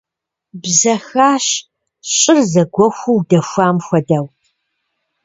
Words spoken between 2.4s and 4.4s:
зэгуэхуу дэхуам хуэдэу.